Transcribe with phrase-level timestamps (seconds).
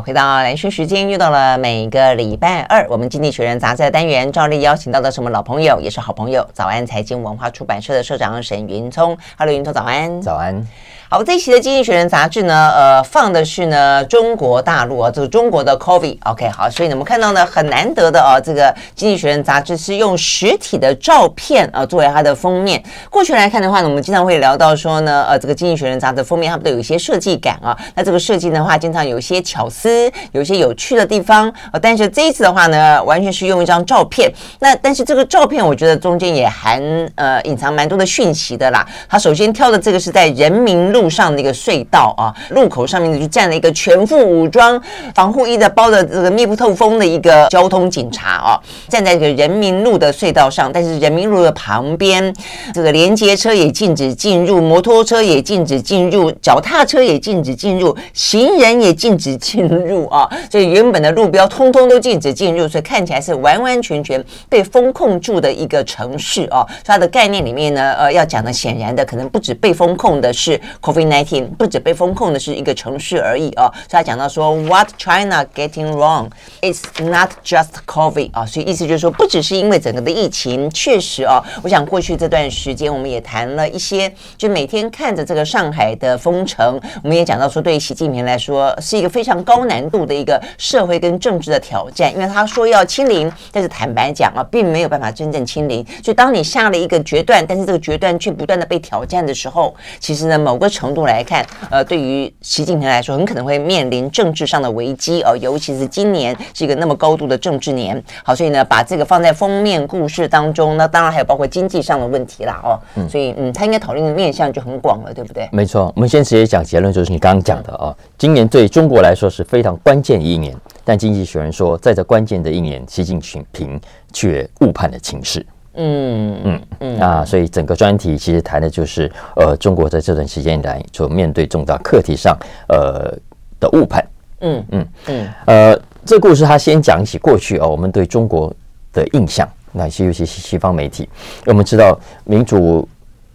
[0.00, 9.16] 回到兰萱时间，又到了每个礼拜二，我们经济学人杂志的单元，照例邀请到的是我们老朋友，也是好朋友，早安财经文化出版社的社长沈云聪。
[9.38, 10.20] Hello，云聪，早安。
[10.20, 10.66] 早安。
[11.08, 16.18] 好，这一期的《经济学人》杂志呢，呃，放的是呢中国大陆啊，这个中国的 COVID。
[16.24, 18.62] OK，好，所以呢，我们看到呢很难得的啊，这个
[18.96, 22.82] 《经济学人》杂志是用实体的照片啊作为它的封面。
[23.08, 27.78] 过去来看的话呢，我们经常会聊到说呢，呃，这个《经济学人》杂志封面它们都有一些设计感啊。
[27.94, 31.78] 那这个设计的话，经常有一些巧思，有一些有趣的地方啊。
[31.80, 34.28] 但是这一次的话呢，完全是用一张照片。
[34.58, 36.82] 那但是这个照片，我觉得中间也含
[37.14, 38.84] 呃隐藏蛮多的讯息的啦。
[39.08, 40.95] 它首先挑的这个是在人民。
[40.96, 44.80] 路上的一个隧道啊，路口上面就站了一个全副武装、
[45.14, 52.34] 防护衣的包的这个密不透风的一个交通警察啊，站在这个人民路的隧道上，但是人民路的旁边，
[52.72, 66.66] 这个连接车也禁止进入，摩托车也禁止进入，脚踏车也禁止进入，行人也禁止进入啊，所以原本的路标通通都禁止进入，所以看起来是完完全全被封控住的一个城市啊。
[66.82, 70.58] 它的概念里面呢，呃，要讲的显然的可能不止被封控的是。
[70.86, 76.28] COVID-19 不止被封控的是一个城市而已啊，所以他讲到说，What China getting wrong?
[76.62, 100.70] It's not just COVID 啊，所以意思就是说，不只是因为整个的疫情，确实啊，我想过去这段时间我们也谈了一些，就每天看着这个上海的封城，我们也讲到说，对于习近平来说是一个非常高难度的一个社会跟政治的挑战，因为他说要清零，但是坦白讲啊，并没有办法真正清零，就当你下了一个决断，但是这个决断却不断的被挑战的时候，其实呢，某个。
[100.76, 108.02] 程度来看，呃，对于习近平来说，很可能会面临政治上的危机哦，尤其是今年是一个那么高度的政治年。
[108.22, 112.78] 好，所以呢，把这个放在封面故事当中，那当然还有包括经济上的问题啦哦。
[112.96, 115.48] 嗯，所以嗯，他应该讨论的面向就很广了，对不对？
[115.50, 120.54] 没错，我们先直接讲结论，就是你刚刚讲的啊、哦，今年对中国来说是非常关键的一年，
[120.84, 123.18] 但经济学人说，在这关键的一年，习近
[123.52, 123.80] 平
[124.12, 125.44] 却误判了情势。
[125.76, 132.36] 嗯嗯嗯啊，所以整个专题其实谈的就是呃，中国在这段时间以来所面对重大课题上
[132.68, 133.14] 呃
[133.60, 134.04] 的误判。
[134.40, 138.50] 嗯嗯嗯呃，这故事他先讲起过去哦，我们对中国
[138.92, 141.08] 的印象，那些尤其是西方媒体，
[141.44, 142.88] 我们知道民主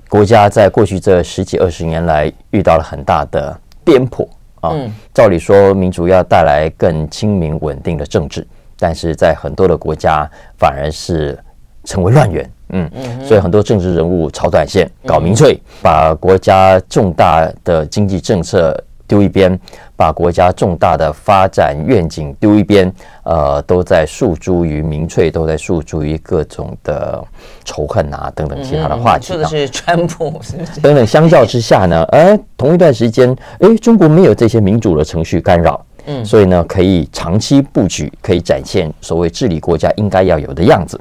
[0.09, 4.27] 国家在过去这十几二十年来遇到了很大的颠簸
[4.61, 4.73] 啊。
[5.13, 8.47] 照理说，民主要带来更清明稳定的政治，
[8.79, 11.37] 但是在很多的国家反而是。
[11.83, 12.89] 成为乱源，嗯，
[13.25, 18.75] 所以很多政治人物炒短线、搞民粹，把国家重大的经济政策
[19.07, 19.59] 丢一边，
[19.95, 22.89] 把国家重大的发展愿景丢一边，
[23.23, 27.21] 呃，都在诉诸于民粹，都在诉诸于各种的
[27.65, 29.27] 仇恨啊等等其他的话题。
[29.27, 30.79] 说的是川普，是不是？
[30.79, 40.97] 等等，相较之下呢，哎，同一段时间，哎，中国没有这些民主的程序干扰，嗯，所以呢，可以长期布局，可以展现所谓治理国家应该要有的样子。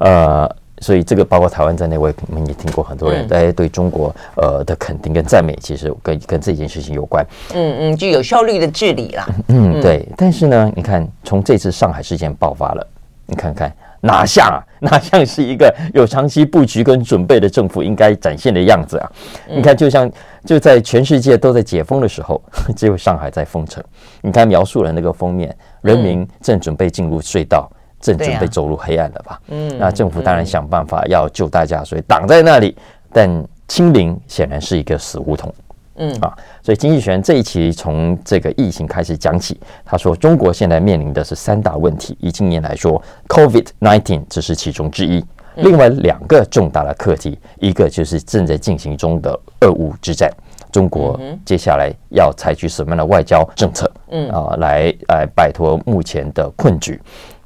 [0.00, 0.50] 呃，
[0.80, 7.24] 所以这个包括台湾在内，我们也听过很多人大家对中国呃的肯定跟赞美，其实跟跟这件事情有关。
[7.54, 9.28] 嗯嗯，就有效率的治理啦。
[9.48, 10.08] 嗯，对。
[10.16, 12.86] 但是呢，你看，从这次上海事件爆发了，
[13.26, 14.64] 你看看哪像啊？
[14.80, 19.12] 哪像是一个有长期布局跟准备的政府应该展现的样子啊？
[19.46, 20.10] 你看，就像
[20.46, 22.40] 就在全世界都在解封的时候，
[22.74, 23.84] 只有上海在封城。
[24.22, 27.70] 你看描述了那个封面，人民正准备进入隧道。
[28.00, 29.40] 正准备走入黑暗了吧？
[29.48, 32.76] 嗯，那政府当然想办法要救大家，所以挡在那里。
[33.12, 33.28] 但
[33.66, 35.52] 清零显然是一个死胡同。
[35.96, 42.16] 嗯啊，所以经济学人这一期从这个疫情开始讲起，他说中国现在面临的是三大问题。
[42.20, 45.22] 以今年来说，COVID-19 只是其中之一，
[45.56, 50.32] 另外两个重大的课题，一个就是正在进行中的俄乌之战，
[50.72, 53.90] 中国接下来要采取什么样的外交政策？
[54.10, 56.98] 嗯啊，来来摆脱目前的困局。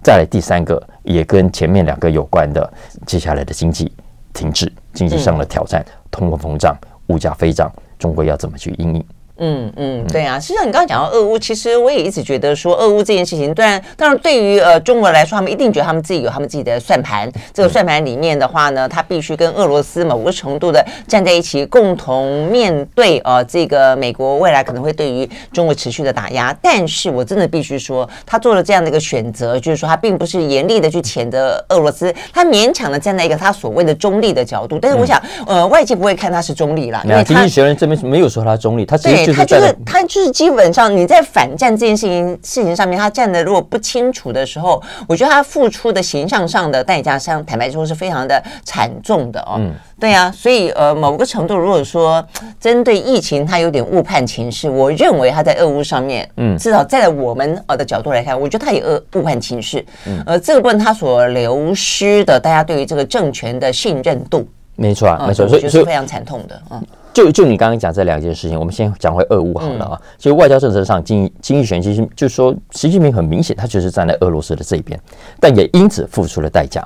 [0.05, 2.71] 再来第三个，也跟前面两个有关的，
[3.07, 3.91] 接下来的经济
[4.35, 6.77] 停滞、经济上的挑战、通货膨胀、
[7.07, 9.05] 物价飞涨，中国要怎么去应应？
[9.39, 17.31] 嗯嗯，对啊，实际上你刚刚讲到俄乌，其实我也一直觉得说，俄乌这件事情，当然当然对于呃中国来说，他们一定觉得他们自己有他们自己的算盘。
[17.53, 26.57] 这个算盘里面的话呢，他必须跟俄罗斯某个程度的站在一起，共同面对呃这个美国未来可能会对于中国持续的打压。
[26.63, 34.79] 但是我真的必须说，他做了这样的一个选择，就是说他并不是严厉的去谴责俄罗斯，他勉强的站在一个他所谓的中立的角度。
[34.81, 49.57] 但是我想，呃，外界不会看他是中立啦，因为经济学人这边没有说他中立，他只是对他就是他就是基本上你在反战这件事情事情上面，他站的如果不清楚的时候，我觉得他付出的形象上的代价，像坦白说是非常的惨重的哦。
[49.59, 52.25] 嗯，对啊，所以呃，某个程度，如果说
[52.61, 59.85] 针对疫情，他有点误判情势，我认为他在俄乌上面，嗯，至少在我们呃的角度来看，我觉得他也误误判情势。
[60.07, 66.83] 嗯，呃，这个部分他所流失的，大家对于这个政权的信任度，没错啊，没错，所以是非常惨痛的，嗯。
[67.15, 70.03] 就就你刚刚讲这两件事情，我们先讲回俄乌好了啊。
[70.19, 75.01] 其实外交政策上，经经济学其实就是说，习近平很明显，他就是站在俄罗斯的这一边，
[75.39, 76.85] 但也因此付出了代价。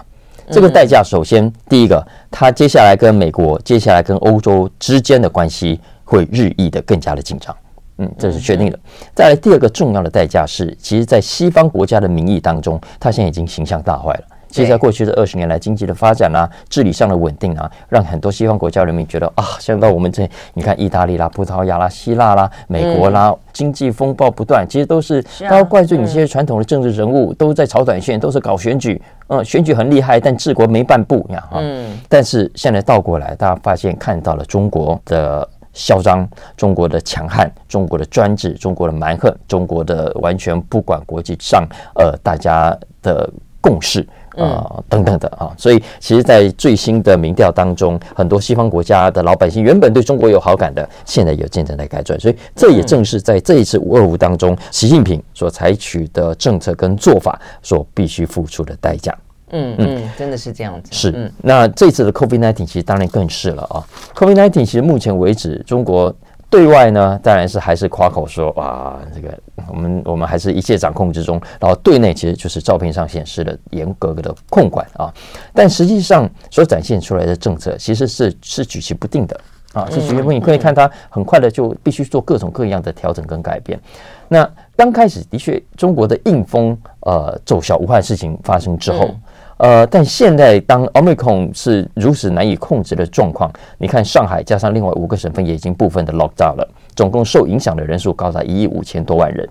[0.50, 7.54] 这个代价，首先第一个，他接下来跟美国、接下来跟欧洲之间的关系会日益的更加的紧张，
[7.98, 8.78] 嗯，这是确定的。
[9.14, 14.24] 再来第二个重要的代价是，其实，在西方国家的民意当中，他现在已经形象大坏了。
[14.48, 31.58] 其实，在过去的二十年来，经济的发展啊，治理上的稳定啊，让很多西方国家人民觉得啊，像到我们这，你看意大利啦、葡萄牙啦、希腊啦、美国啦，经济风暴不断，其实都是他要怪罪你这些传统的政治人物，都在炒短线，都是搞选举，嗯，选举很厉害，但治国没半步呀，哈。
[31.60, 31.98] 嗯。
[32.08, 43.28] 但是现在倒过来，大家发现看到了中国的嚣张，中国的强悍，中国的专制，中国的蛮横，中国的完全不管国际上呃大家的
[43.60, 44.06] 共识。
[44.36, 52.20] 啊、呃，等等的啊，所以其实，在最新的民调当中，很多西方国家的老百姓原本对中国有好感的，现在也渐渐在改转。
[52.20, 59.12] 所以，这也正是在这一次五二五当中，习近平所采取的政策跟做法所必须付出的代价。
[59.50, 60.90] 嗯嗯，真的是这样子。
[60.92, 63.82] 是，嗯、那这次的 COVID-19 其实当然更是了啊。
[64.14, 66.14] COVID-19 其实目前为止，中国。
[66.50, 71.40] 对外呢，当然是还是夸口说啊，这个我们我们还是一切掌控之中。
[71.60, 75.12] 然后对内其实就是照片上显示的严格的控管啊，
[75.52, 79.38] 但实际上所展现出来的政策其实是是举棋不定的
[79.74, 80.38] 啊，是举棋不定。
[80.38, 83.78] 你可以看它很快的就必须做各种各样的调整跟改变。
[84.26, 89.04] 那刚开始的确，中国的硬风呃奏效，武汉事情发生之后。
[89.04, 89.20] 嗯
[89.58, 99.48] 呃，但现在当 Omicron 是如此难以控制的状况，你看上海加上另外五个省份也已经部分的 lockdown 了，总共受影响的人数高达一亿五千多万人。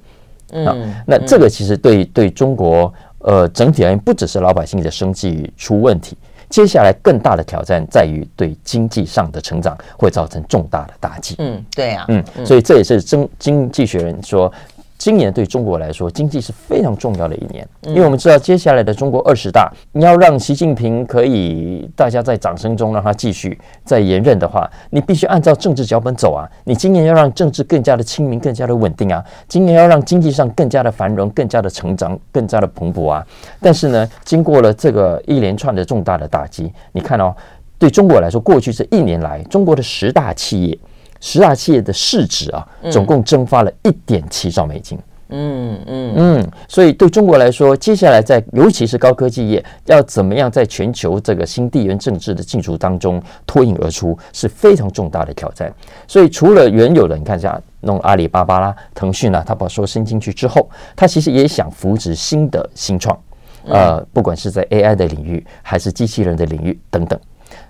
[0.53, 6.17] 嗯，那这个其实对对中国呃整体而言，不只是老百姓的生计出问题，
[6.49, 11.35] 接下来更大的挑战在于对经济上的成长会造成重大的打击。
[11.39, 14.49] 嗯，对呀，嗯，所以这也是经经济学人说。
[14.97, 26.49] 今年对中国来说，经济是非常重要的一年，因为我们知道接下来的中国二十大，你要让习近平可以大家在掌声中让他继续再延任的话，你必须按照政治脚本走啊！
[26.63, 29.23] 你今年要让政治更加的亲民，更加的稳定啊！
[29.47, 33.25] 今年要让经济上更加的繁荣，更加的成长，更加的蓬勃啊！
[33.61, 37.35] 但是呢，经过了这个一连串的重大的打击，你看哦，
[37.77, 40.77] 对中国来说，过去这一年来，中国的十大企业。
[41.19, 44.97] 十大企业的市值啊，总共蒸发了一点七兆美金。
[45.29, 55.69] 嗯嗯嗯，所以对中国来说，接下来在尤其是高科技业，要怎么样在全球这个新地缘政治的竞逐当中脱颖而出，是非常重大的挑战。
[56.07, 63.19] 所以除了原有的，你看一下弄阿里巴巴啦、腾讯啦，他把说伸进去之后，他其实也想扶植新的新创，
[63.65, 67.19] 呃，不管是在 AI 的领域，还是机器人的领域等等，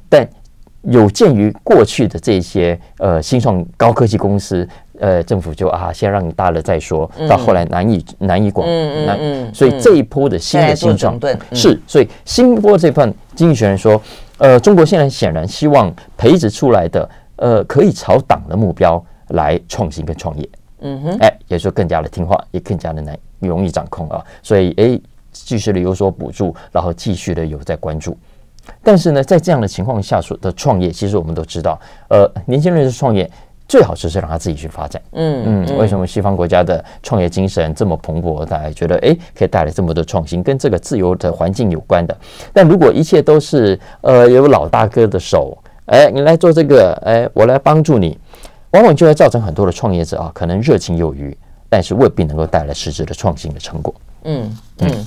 [0.07, 0.29] 但。
[0.89, 4.67] 有鉴于过去的这些呃新创高科技公司，
[4.99, 8.65] 呃政府就啊先让你大了再说，到后来难以难以广，
[9.05, 11.19] 难，所以这一波的新的新创
[11.51, 14.01] 是，所以新一波这份经济学人说，
[14.37, 20.49] 呃中国现在显然希望培植出来的呃可以朝党的目标来创新跟创业，
[20.79, 24.97] 嗯哼，哎也就更加的听话，也更加的难容易掌控啊，所以哎
[25.33, 28.17] 继续的有所补助，然后继续的有在关注。
[28.83, 33.29] 但是呢，在这样的情况下所的创业，其实我们都知道，呃，年轻人的创业
[33.67, 35.01] 最好就是让他自己去发展。
[35.11, 38.45] 嗯嗯，为什么西方国家的创业精神这么蓬勃？
[38.45, 42.17] 大家觉得，哎，可以带来这么多创新，跟这个自由的环境有关的。
[42.53, 45.57] 但如果一切都是呃有老大哥的手，
[45.87, 48.17] 哎，你来做这个，哎，我来帮助你，
[48.71, 51.37] 往往就会造成很多的创业者啊，可能热情有余，
[51.69, 53.93] 但是未必能够带来实质的创新的成果。
[54.23, 54.89] 嗯嗯。
[54.89, 55.05] 嗯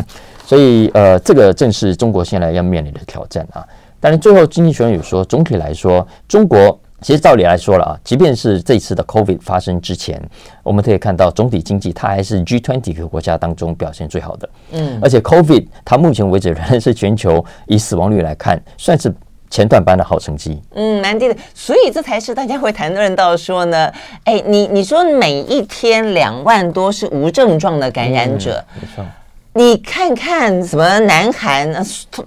[0.51, 3.65] 所以，呃，这个正是中国现在要面临的挑战啊。
[4.01, 10.21] 但是最后，经济学人有说，总体来说，中国其实照理来说了啊，即便是这次的 COVID 发生之前，
[10.65, 14.49] 我们可以看到总体经济它还是 G20 个国家当中表现最好的。
[14.73, 19.15] 嗯，而且 COVID 它目前为止仍然是全球以死亡率来看，算是
[19.51, 20.61] 前段班的好成绩。
[20.75, 21.37] 嗯，蛮低的。
[21.55, 23.89] 所以这才是大家会谈论到说呢，
[24.25, 29.07] 哎，你你说每一天两万多是无症状的感染者，嗯、没错。
[29.55, 31.69] 你看看什么南韩，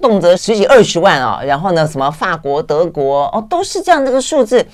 [0.01, 4.65] 动辄十几二十万啊，然后呢，什么法国、德国哦，都是这样这个数字。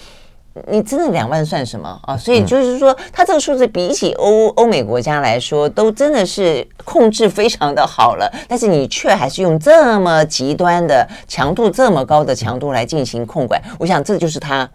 [0.67, 2.17] 你真的两万算什么啊？
[2.17, 8.29] 所以就是说，它这个数字比起欧欧美国家来说，都真的是控制非常的好了。
[8.47, 14.67] 但是你却还是用这么极端的强度、这么高的强度来进行控管，我想这就是它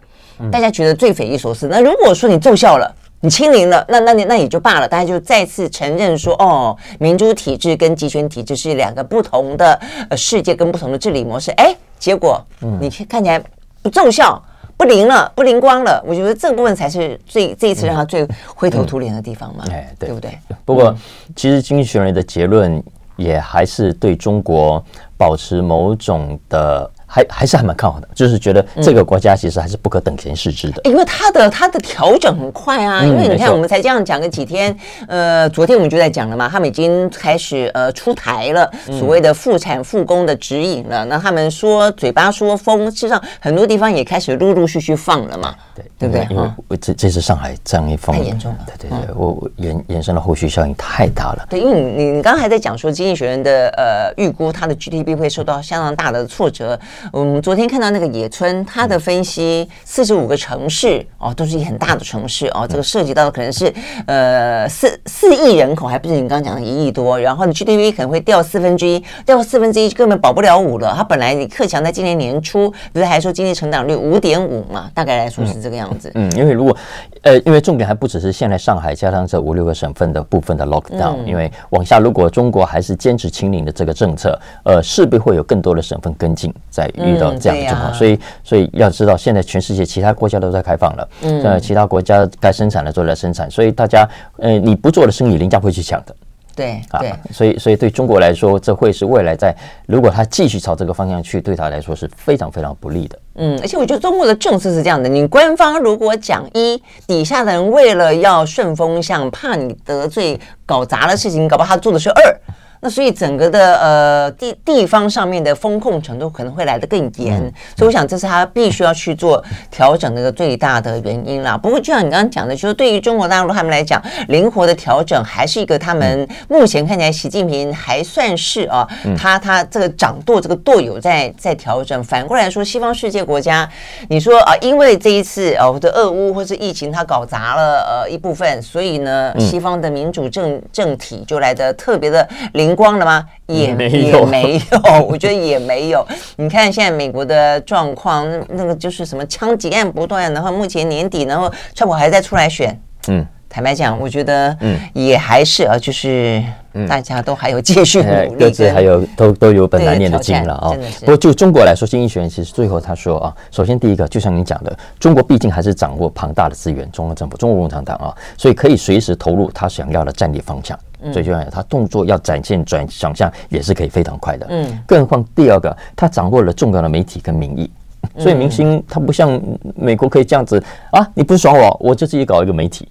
[0.49, 1.67] 大家觉得最匪夷所思。
[1.67, 11.49] 那如果说你奏效了，你清零了，那那你那也就罢了，大家就再次承认说，哦，民主体制跟集权体制是两个不同的呃世界跟不同的治理模式。
[11.53, 12.39] 哎，结果
[12.79, 13.43] 你看起来
[13.81, 14.39] 不奏效。
[14.77, 16.03] 不灵了，不灵光了。
[16.05, 20.37] 我觉得这个部分才是最这一次让他最灰头土脸的地方嘛，哎、嗯，对，对不对？
[20.65, 20.95] 不过，
[21.33, 22.83] 其实经济学人的结论
[23.15, 24.83] 也还是对中国
[25.17, 26.91] 保持某种的。
[27.05, 33.03] 还还是还蛮看好的，就是觉得这个国家其实还是不可等闲视之的，因为它的它的调整很快啊。
[33.03, 34.75] 因为你看，我们才这样讲个几天，
[35.07, 41.05] 呃，昨天我们就在讲了嘛，他们已经开始呃出台了所谓的复产复工的指引了。
[41.05, 46.27] 那他们说嘴巴说封，事实上很多地方也开始陆陆续续放了嘛，对对不对？
[46.29, 51.45] 因为这这次上海这样一封太严重了，对对对，我延延伸的后续效应太大了。
[51.49, 56.79] 对，因为你你刚刚还在讲说，经济学人的呃预估，它的 GDP 会受到相当大的挫折。
[57.11, 63.73] 我们昨天看到那个野村，他的分析，四十五个城市哦，都是一很大的城市哦，这个涉及到的可能是
[64.07, 70.93] 呃四四亿人口，还不是你刚刚讲的一亿多，然后你 GDP 可能会掉四分之一，掉四分之一根本保不了五了。
[70.95, 76.11] 他本来李克强在今年年初不是还说经济成长率五点五嘛，大概来说是这个样子。
[76.15, 76.75] 嗯，嗯，因为如果
[77.21, 87.25] 呃，因为重点还不只是现在上海加上这五六个省份的部分的 lockdown，嗯，因为往下如果中国还是坚持清零的这个政策，呃，势必会有更多的省份跟进，在遇到。
[87.35, 96.15] 这样的状况，所以所以要知道，现在全世界其他国家都在开放了，嗯，呃，其他国家该生产的都在生产，所以大家，呃，你不做的生意，人家会去抢的，
[96.55, 99.53] 对，对，啊，所以所以对中国来说，这会是未来在
[99.85, 112.39] 如果他继续朝这个方向去，对他来说是非常非常不利的，嗯，而且我觉得中国的政策是这样的，你官方如果讲一，底下的人为了要顺风向，怕你得罪搞砸了事情，搞不好他做的是二。
[112.85, 121.57] 那所以整个的呃地地方上面的风控程度可能会来得更严，嗯、所以我想这是他必须要去做调整的一个最大的原因啦。
[121.57, 128.87] 不过就像你刚刚讲的，就是对于中国大陆他们来讲，灵活的调整还是一个他们目前看起来习近平还算是啊，
[129.17, 132.03] 他他这个掌舵这个舵有在在调整。
[132.03, 133.67] 反过来说，西方世界国家，
[134.09, 142.74] 你说啊，因为这一次哦的俄乌或是疫情，他搞砸了呃一部分，所以呢，西方的民主政政体就来的特别的灵。
[142.75, 143.25] 光了吗？
[143.47, 146.05] 也没有，也没有， 我觉得也没有。
[146.35, 152.77] 你看现在美国的状况，那个就是什么枪击案不断，然后目前年底，然后川普还在出来选。
[153.07, 153.25] 嗯，
[153.55, 154.77] 坦白讲，我觉得嗯。
[154.91, 156.43] 也还是啊，就是
[156.89, 160.75] 大家都还有继续努力，各自还有都都有本难念的经了啊。
[160.99, 170.77] 不过就中国来说，经济学人其实最后他说啊，首先第一个，就像你讲的，中国毕竟还是掌握庞大的资源，中国政府、中国共产党啊，所以可以随时投入他想要的战略方向。
[171.13, 177.71] 所以就像他动作要展现转想象也是可以非常快的，嗯，更何况第二个，他掌握了重要的媒体跟民意，
[178.17, 179.41] 所以明星他不像
[179.75, 182.87] 美国可以这样子啊，你不爽我，我就自己搞一个媒体，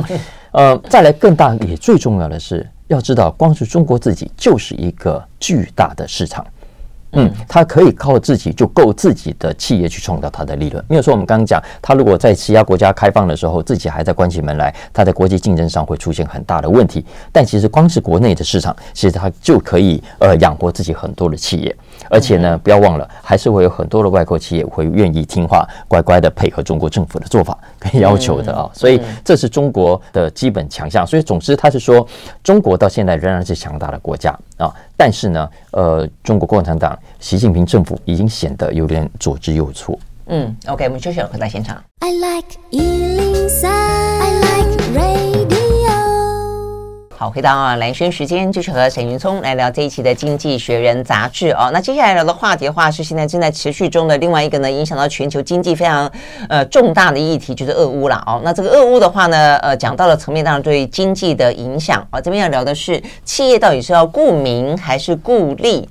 [0.52, 6.44] 呃，再来更大也最重要的是要知道，光是中国自己就是一个巨大的市场。
[7.16, 10.84] 嗯，他可以靠自己就够自己的企业去创造他的利润。
[10.88, 17.04] 因为说我们刚刚讲，他如果在其他国家开放的时候，自己还在关起门来，他在国际竞争上会出现很大的问题。
[17.32, 21.74] 但其实光是国内的市场，其实他就可以呃养活自己很多的企业。
[22.08, 28.70] 而且呢，不要忘了，还是会有很多的外国企业会愿意听话，乖乖的配合中国政府的做法跟要求的啊。
[28.72, 31.06] 所以这是中国的基本强项。
[31.06, 32.06] 所以总之，他是说，
[32.44, 34.74] 中国到现在仍然是强大的国家啊。
[34.96, 39.98] 但是呢，呃，中国共产党习近平政府已经显得有点左支右绌。
[40.26, 41.82] 嗯，OK，我们休息了，回到现场。
[42.00, 42.58] I like
[47.18, 51.70] 好，回到啊，蓝轩时间，就是和沈云聪来聊这一期的《经济学人》杂志哦。
[51.72, 56.12] 那接下来聊的话题的话，是现在正在持续中的另外一个呢，影响到全球经济非常
[56.46, 58.42] 呃重大的议题，就是俄乌了哦。
[58.44, 62.20] 那这个俄乌的话呢，呃，讲到了层面，当然对经济的影响啊。
[62.20, 65.88] 这边要聊的是，企业到底是要顾名还是顾利？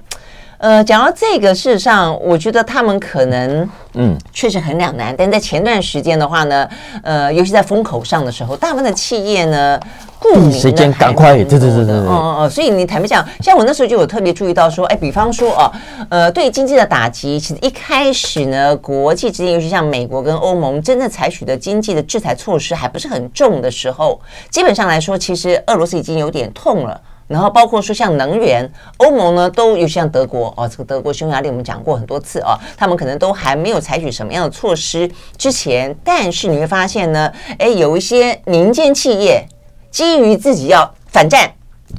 [0.66, 5.14] 呃，讲到这个，事实上，我觉得他们可能，嗯，确实很两难。
[5.16, 6.68] 但在前段时间的话呢，
[7.04, 9.80] 呃，尤其在风口上的时候，大部分的企业呢，
[10.18, 15.72] 顾名时间赶快，对对对对对，哦哦，所以你坦白讲，像我那时候就有特别注意到说，哎，比方说哦，
[16.10, 24.20] 呃，对经济的打击，其实一开始呢，国际之间，尤其像美国跟欧盟，真正采取的经济的制裁措施还不是很重的时候，
[24.50, 27.00] 基本上来说，其实俄罗斯已经有点痛了。
[27.28, 39.44] 然后包括说像能源，欧盟呢都有像德国哦，这个德国、匈牙利我们讲过很多次哦，他们可能都还没有采取什么样的措施之前，但是你会发现呢，哎，有一些民间企业
[39.90, 41.52] 基于自己要反战、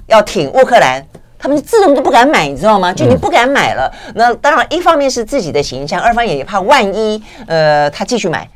[0.07, 1.05] 要挺乌克兰，
[1.39, 2.93] 他们自动都不敢买，你知道吗？
[2.93, 8.49] 就你不敢买了，那当然一方面是自己的形象，二方面也怕万一呃他继续买。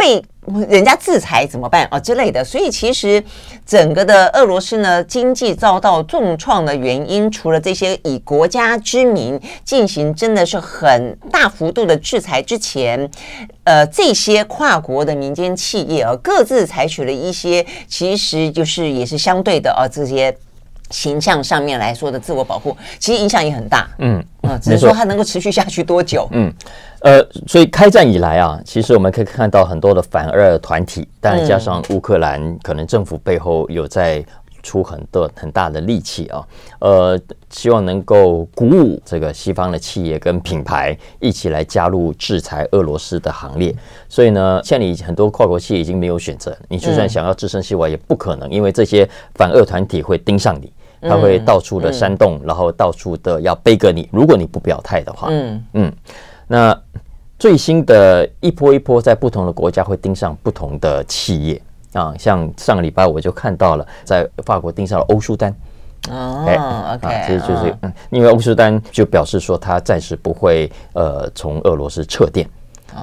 [0.00, 0.24] 被
[0.68, 2.42] 人家制裁怎么办啊之类的？
[2.42, 3.22] 所以其实
[3.66, 13.10] 整个的俄罗斯呢，经济遭到重创的原因，除了这些以国家之名进行真的是很大幅度的制裁之前，
[13.64, 20.34] 呃，这些跨国的民间企业啊，各自采取了一些，其实就是也是相对的啊，这些。
[20.90, 23.88] 形象上面来说的自我保护，其实影响也很大。
[23.98, 26.28] 嗯啊，只是说它能够持续下去多久？
[26.32, 26.52] 嗯，
[27.00, 34.24] 呃，所以开战以来啊，其实我们可以看到很多的反俄团体，当然加上乌克兰，可能政府背后有在
[34.62, 36.46] 出很多很大的力气啊，
[36.80, 37.20] 呃，
[37.50, 43.74] 希望能够鼓舞这个西方的企业跟品牌一起来加入制裁俄罗斯的行列。
[44.08, 50.72] 所以呢，现在你很多跨国企业已经没有选择，你就算想要置身事外也不可能，因为这些反俄团体会盯上你。
[51.02, 54.08] 他会到处的煽动，然后到处的要背个你。
[54.12, 55.92] 如果你不表态的话，嗯嗯，
[56.46, 56.78] 那
[57.38, 61.62] 最新的一波一波，在不同的国家会盯上不同的企业
[61.94, 62.14] 啊。
[62.18, 65.54] 像上个礼拜我就看到了，在法国盯上了欧舒丹。
[66.10, 72.48] 哦，OK，啊，其实就是嗯，因为欧舒丹就表示说，他暂时不会呃从俄罗斯撤店，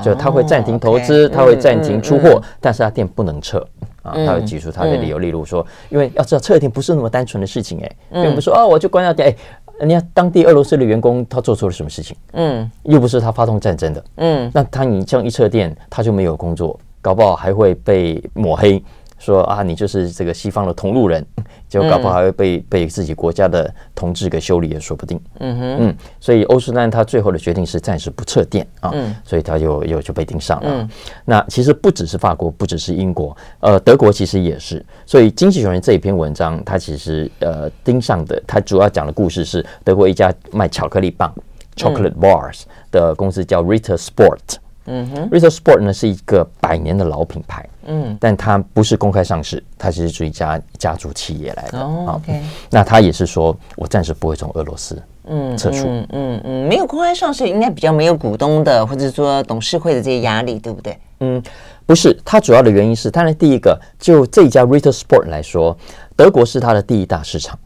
[0.04, 3.64] 就他会暂停投资，他会暂停出货，但是他店不能撤。
[4.08, 7.92] 啊，他会举出他的理由，例如说，因为要知道撤店不是那么单纯的事情，哎，
[8.24, 9.36] 并不是说哦，我就关掉店，哎，
[9.80, 12.16] 人家当地俄罗斯的员工他做错了什么事情？
[12.34, 18.82] 嗯，又不是他发动战争的，嗯，那他你这样一撤店，他就没有工作，搞不好还会被抹黑。
[19.18, 21.26] 说啊，你就是这个西方的同路人，
[21.68, 25.20] 结果搞不好还会被、嗯、被自己国家的同志给修理也说不定。
[25.40, 30.70] 嗯哼，嗯，所以欧舒丹他最后的决定是暂时不撤店啊，嗯、所以他又又就被盯上了。
[30.70, 30.90] 嗯、
[31.26, 34.86] 那其实不只是法国，不只是英国，呃，德国其实也是。
[35.06, 41.34] 所以《经济学人》这一篇文章，它其实呃盯上的，它主要讲的故事是德国一家卖巧克力棒
[41.76, 44.58] （chocolate bars） 的公司叫 Ritter Sport。
[44.88, 51.80] 嗯哼，Ritter Sport 呢是一个百年的老品牌，嗯，但它不是公开上市，它其实是一家家族企业来的。
[51.80, 60.98] 哦，OK，那他也是说，我暂时不会从俄罗斯嗯撤出，嗯嗯嗯，没有公开上市，应该比较没有股东的或者说董事会的这些压力，对不对？
[61.20, 61.42] 嗯，
[61.86, 65.76] 不是，它主要的原因是，当然第一个，就这一家 Ritter Sport 来说，
[66.16, 67.58] 德国是它的第一大市场。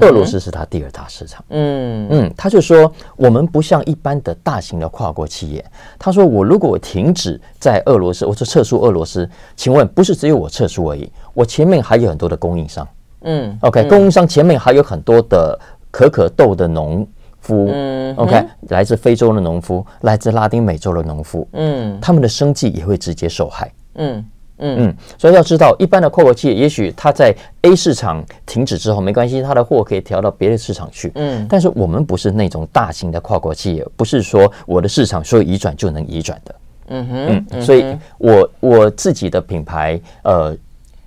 [0.00, 1.44] 俄罗斯是它第二大市场。
[1.48, 5.64] 嗯嗯，他就说，我们不像一般的大型的跨国企业。
[5.98, 11.10] 他说，我如果停止在俄罗斯，我说撤出俄罗斯，请问不是只有我撤出而已？
[11.34, 12.86] 我前面还有很多的供应商。
[13.22, 15.58] 嗯，OK，供应商前面还有很多的
[15.90, 17.06] 可可豆的农
[17.40, 17.68] 夫。
[17.72, 21.48] 嗯，OK，来自非洲的农夫，来自拉丁美洲的农夫。
[21.52, 23.72] 嗯，他们的生计也会直接受害。
[23.94, 24.24] 嗯。
[24.58, 31.10] 嗯嗯，所以要知道，一般的跨国企业，也许它在 A 市场停止之后没关系，它的货可以调到别的市场去。
[31.16, 36.54] 嗯，但是我们不是那种大型的跨国企业，不是说我的市场说移转就能移转的。
[36.88, 37.84] 嗯哼，嗯，所以
[38.18, 40.56] 我我自己的品牌，呃，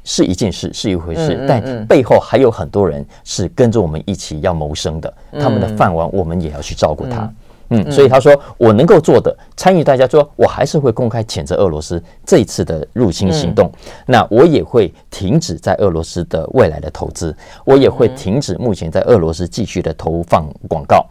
[0.04, 7.32] 是一件事，是一回事，但背后还有很多人是跟着我们一起要谋生的，他们的饭碗我们也要去照顾他。
[7.70, 13.72] 嗯，所以他说，我能够做的，参与大家说，我还是会公开谴责俄罗斯这一次的入侵行动。
[14.06, 21.06] 那我也会停止在俄罗斯的未来的投资，我也会停止目前在俄罗斯继续的投放广告。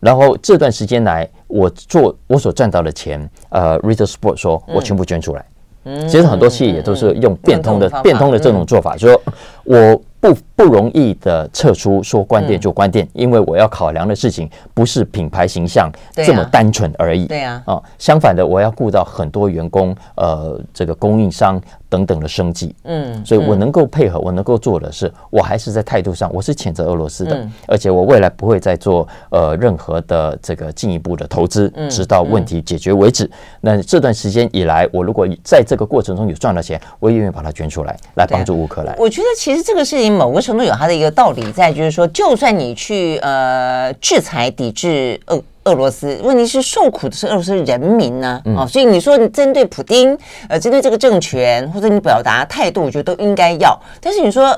[0.00, 5.44] 然后这段时间来，我做我所赚到的钱，呃，Ritter Sport 说我全部捐出来。
[5.84, 9.20] 嗯其实很多企业也都是用变通的变通的这种做法，说
[9.64, 10.00] 我。
[10.20, 17.26] 不不容易的撤出，说关店就关店，嗯、因为我要考量的事情不是品牌形象这么单纯而已。
[17.26, 22.74] 对呀，啊，相反的，我要顾到很多员工，呃，这个供应商等等的生计。
[22.82, 33.30] 嗯，所以我能够配合，我能够做的是，我还是在态度上，我是谴责俄罗斯的，嗯、而且我未来不会再做呃任何的这个进一步的投资，直到问题解决为止。
[33.60, 38.96] 那这段时间以来，我如果在这个过程中有赚到钱，我也愿意把它捐出来，来帮助乌克兰。
[38.98, 40.07] 我觉得其实这个事情。
[40.10, 50.16] 某个程度有它的一个道理在，就是说，就算你去呃制裁抵制俄俄罗斯，问题是受苦的是俄罗斯人民呢、哦，所以你说你针对普丁，
[50.48, 53.78] 呃，针对这个政权，或者你表达态度，我觉得都应该要。
[54.00, 54.48] 但是你说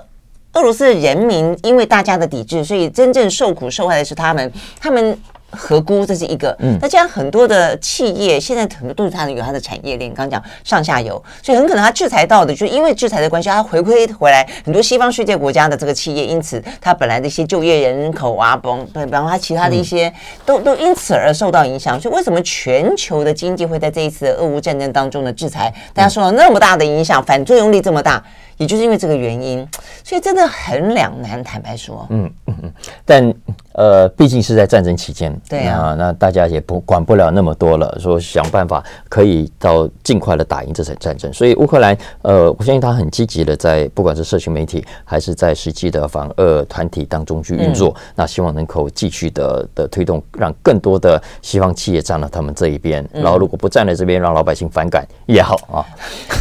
[0.53, 5.19] 俄罗斯的人民因为大家的抵制，所以真正受苦受害的是他们，他们
[5.51, 6.55] 合估，这是一个。
[6.61, 20.13] 嗯，那既然很多的企业现在很多都是它有它的产业链，刚刚讲上下游，所以很可能它制裁到的，就是因为制裁的关系，它回归回来很多西方世界国家的这个企业，因此它本来的一些就业人口啊，比方比方它其他的一些
[20.47, 22.01] 都都因此而受到影响。
[22.01, 28.23] 所以为什么全球的经济会在这一次的俄乌战争当中的制裁，大家受到那么大的影响，反作用力这么大？
[28.61, 29.67] 也就是因为这个原因，
[30.05, 31.43] 所以真的很两难。
[31.43, 32.73] 坦白说，嗯嗯嗯，
[33.07, 33.35] 但
[33.73, 41.33] 呃，毕竟是在战争期间，对啊，那大家也不管不了那么多了，说想办法可以到尽快的打赢这场战争。
[41.33, 53.03] 所以乌克兰，呃，我相信他很积极的在不管是社群媒体还是在实际的反俄团体当中去运作，嗯、那希望能够继续的的推动，让更多的西方企业站到他们这一边。
[53.15, 55.81] 嗯、然后如果不站在这边，让老百姓反感也好啊。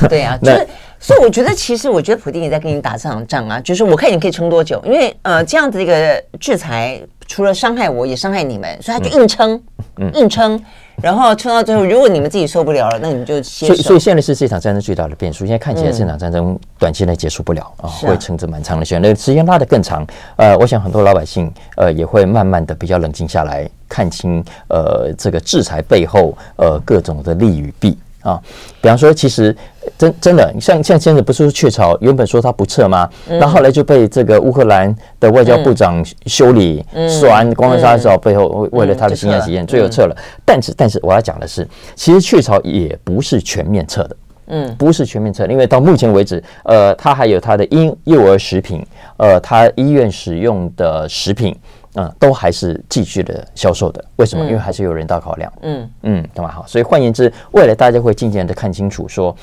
[0.09, 0.59] 对啊， 那。
[0.99, 9.61] 所以我觉得，其实我觉得普丁也在跟你打这场仗啊，就是我看你可以撑多久，因为呃这样子一个制裁，除了伤害我，也伤害你们，所以他就硬撑，
[9.97, 10.61] 嗯、硬撑，
[11.01, 13.73] 然后撑到最后，如果你们自己受不了了，那你们就歇手。
[13.73, 15.45] 所以，所以现在是这场战争最大的变数。
[15.45, 20.05] 现在看起来这场战争短期内结束不了、嗯、啊，会撑着蛮长的时间，那时间拉得更长。
[20.35, 27.97] 呃，我想很多老百姓呃也会慢慢的比较冷静下来，看清呃这个制裁背后呃各种的利与弊。
[28.29, 28.39] 啊，
[28.79, 29.55] 比方说，其实
[29.97, 33.09] 真真的，像像现在不是说雀巢原本说他不撤吗？
[33.27, 40.15] 那、嗯、后来就被这个乌克兰的外交部长修理，说完光荣杀手背后为为了他的形象体验，最后撤了。
[40.45, 44.15] 但是但是我要讲的是，其实雀巢也不是全面撤的，
[44.47, 48.85] 嗯，不是全面撤，因为到目前为止，呃，他还有他的婴幼儿食品，
[49.17, 51.55] 呃，他医院使用的食品。
[51.95, 54.45] 嗯，都还是继续的销售的，为什么？
[54.45, 55.51] 因为还是有人道考量。
[55.61, 56.51] 嗯嗯，懂吗？
[56.51, 59.35] 好，所以换言之，未来大家会渐渐的看清楚，说，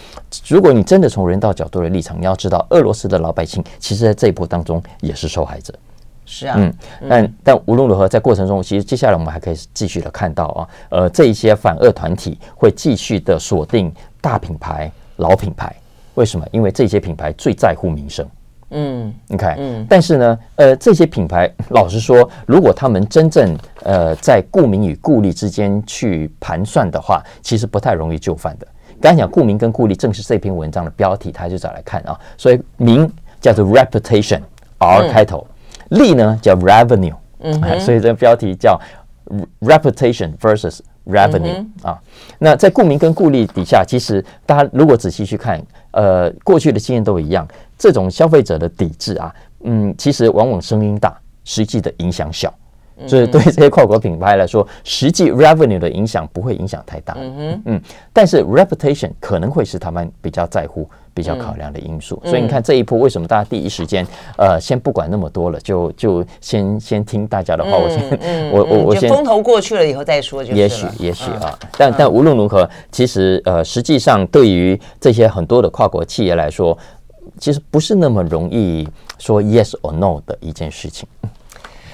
[0.47, 5.75] 如果你真的从人道角度的立场，你要知道，俄罗斯的老百姓其实在这一波当中也是受害者。
[6.25, 6.75] 是啊，嗯，
[7.09, 15.75] 但但无论如何，在过程中，其实接下来我们还可以继续的看到啊，呃，这一些反俄团体会继续的锁定大品牌、老品牌。
[16.15, 16.47] 为什么？
[16.51, 18.27] 因为这些品牌最在乎民生。
[18.71, 28.67] 嗯，你看，嗯，但是呢，呃，这些品牌，老实说，如果他们真正呃在顾名与顾利之间去盘算的话，其实不太容易就范的。
[29.01, 32.19] 刚才讲顾名跟顾利，正是这篇文章的标题，他就找来看啊。
[32.37, 33.09] 所以名
[33.41, 35.47] 叫做 reputation，R 开头；
[35.91, 38.81] 利呢叫 revenue，嗯，所以这个标题叫
[39.61, 42.01] reputation versus revenue 啊。
[42.39, 47.47] 那在顾名跟顾利底下，其实大家如果仔细去看，呃，过去的经验都一样。
[47.79, 49.35] 这种消费者的抵制啊，
[49.65, 52.53] 嗯，其实往往声音大，实际的影响小。
[53.07, 57.15] 所以对这些跨国品牌来说，实际 revenue 的影响不会影响太大。
[57.19, 62.19] 嗯哼，嗯，但是 reputation 可能会是他们比较在乎、比较考量的因素。
[62.25, 64.07] 所以你看这一波为什么大家第一时间，
[64.39, 67.77] 呃，先不管那么多了，就就先先听大家的话。
[67.77, 70.55] 我先，我我我先风头过去了以后再说就。
[70.55, 76.77] 也许也许啊，但但无论如何，其实呃，实际上对于这些很多的跨国企业来说。
[77.39, 81.09] 其实不是那么容易说 yes or no 的一件事情。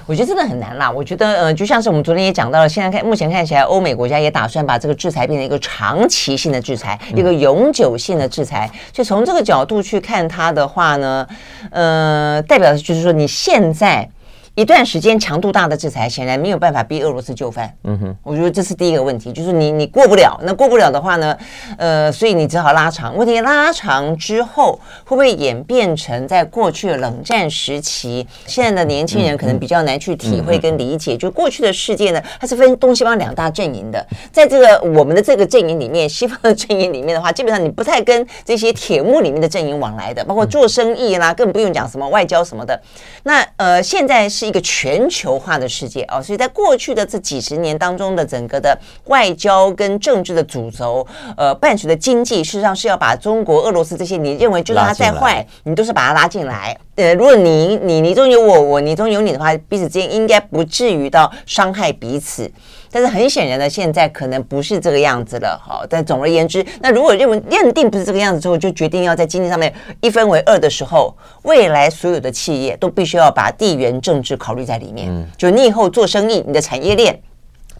[0.07, 0.91] 我觉得真的很难啦。
[0.91, 8.71] 我觉得，呃，就像是我们昨天也讲到了，现在看目前看起来，欧美国家也打算把这个制裁变成一个长期性的制裁，一个永久性的制裁。
[8.93, 11.27] 就从这个角度去看它的话呢，
[11.71, 14.09] 呃，代表的就是说你现在。
[14.55, 17.75] 一段时间强度大的制裁，显然没有办法逼俄罗斯就范。
[17.85, 20.39] 嗯哼，我觉得这是第一个问题，就是你你过不了。
[20.43, 21.35] 那过不了的话呢，
[21.79, 23.17] 呃，所以你只好拉长。
[23.17, 28.27] 问题拉长之后，会不会演变成在过去的冷战时期？
[28.45, 34.07] 现在的年轻人可能比较难去体会跟理解，就过去的世界呢，它是分东西方两大阵营的。
[34.31, 42.79] 在这个我们的这个阵营里面，西方的阵营里面的话，基本上你不太跟这些铁幕里面的阵营往来的，包括做生意啦，更不用讲什么外交什么的。
[43.23, 44.42] 那呃，现在是。
[44.43, 56.77] 是一个全球化的世界哦，所以在过去的这几十年当中的整个的外交跟政治的主轴，呃，伴随的经济，事实上是要把中国、俄罗斯这些你认为就算它再坏，你都是把它拉进来。
[56.97, 62.51] 呃，如果你你你中有我，我你中有你的话，彼此之间应该不至于到伤害彼此。
[62.93, 65.59] 但是很显然的，现在可能不是这个样子了。
[65.67, 75.09] 好，但总而言之，那如果认为认定不是这个样子之后，就决定要在经济上面一分为二的时候，未来所有的企业都必须要把地缘政治考虑在里面。
[75.11, 77.19] 嗯，就你以后做生意，你的产业链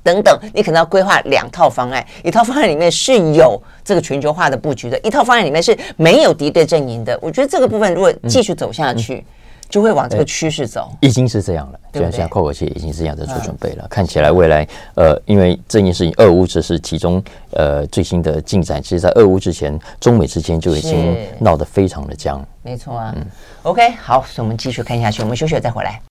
[0.03, 7.19] 等等，你可能要规划两套方案，一套方案里面是有这个全球化的布局的，一套方案里面是没有敌对阵营的。
[7.21, 9.17] 我觉得这个部分如果继续走下去。
[9.17, 9.25] 嗯嗯
[9.73, 11.81] 就会往这个趋势走，已经是这样了。
[11.91, 13.87] 对，现在跨国企业已经是这样在做准备了。
[13.89, 18.83] 看起来未来，呃，因为这件事情，俄乌只是其中呃最新的进展。
[18.83, 22.45] 其实，在俄乌之前，中美之间就已经闹得非常的僵。
[22.61, 23.15] 没错啊。
[23.17, 23.25] 嗯。
[23.63, 25.23] OK，好，所以我们继续看下去。
[25.23, 26.03] 我们休息了再回来。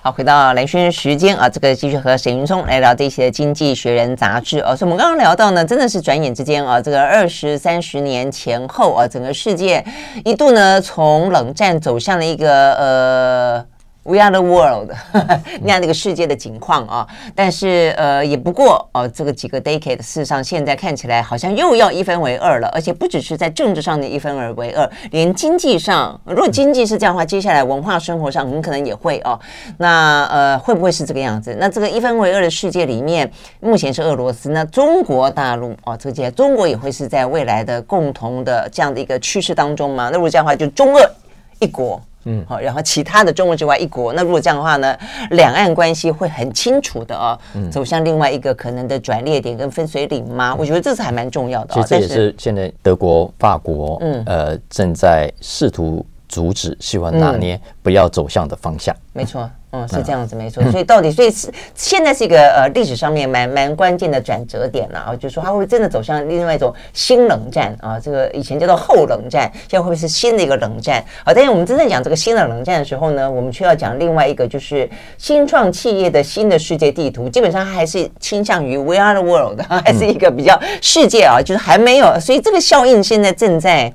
[0.00, 4.74] 好，回到兰萱时间啊，这个继续和沈云聪来聊这些《经济学人》杂志啊。
[4.74, 9.84] 所以我们刚刚聊到呢，真的是转眼之间啊，这个二十三十年前后啊，整个世界
[10.24, 13.66] 一度呢从冷战走向了一个呃。
[14.04, 14.90] We are the world，
[15.60, 29.38] 那样的一个世界的景况啊，但是呃，也不过哦，这个几个 decade，事实上现在看起来好像又要一分为二了，而且不只是在政治上的一分为二，连经济上，如果经济是这样的话，接下来文化生活上很可能也会哦。
[29.76, 31.54] 那呃，会不会是这个样子？
[31.60, 33.30] 那这个一分为二的世界里面，
[33.60, 40.08] 目前是俄罗斯，那中国大陆哦，这个接下来中国也会是在未来的共同的这样的一个趋势当中吗？
[40.10, 41.10] 那如果这样的话，就中俄
[41.58, 42.00] 一国。
[42.24, 44.96] 嗯，好，然后其他的中国之外一国，那如果这样的话呢，
[45.30, 47.38] 两岸关系会很清楚的哦，
[47.70, 50.54] 走向另外一个可能的转捩点跟分水岭吗？
[50.58, 51.74] 我觉得这是还蛮重要的。
[51.74, 58.94] 其实这也是现在德国、法国，嗯，呃，正在试图阻止、希望拿捏、不要走向的方向。
[59.12, 59.48] 没错。
[59.70, 60.62] 嗯，是这样子，没错。
[60.70, 68.00] 所以到底，所以是现在是一个呃历史上面蛮蛮关键的转折点了啊，就是说它会不会真的走向另外一种新冷战啊？
[68.00, 71.04] 这个以前叫做后冷战，现在会不会是新的一个冷战？
[71.22, 83.92] 好，但是我们真正讲这个新的冷战的时候呢，我们却要讲另外一个，就是新创企业的新的世界地图，基本上它还是倾向于 We are the world， 还是一个比较世界啊，就是还没有，所以这个效应现在正在。